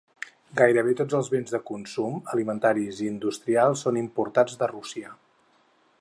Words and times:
Gairebé 0.61 0.93
tots 1.01 1.17
els 1.17 1.29
béns 1.33 1.53
de 1.55 1.59
consum, 1.67 2.17
alimentaris 2.35 3.03
i 3.05 3.11
industrials 3.11 3.87
són 3.87 4.03
importats 4.05 4.59
de 4.63 4.71
Rússia. 4.77 5.17